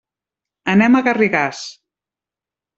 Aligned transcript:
Anem 0.73 0.97
a 0.97 1.03
Garrigàs. 1.09 1.63